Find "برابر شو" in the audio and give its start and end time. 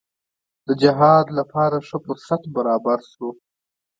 2.55-3.29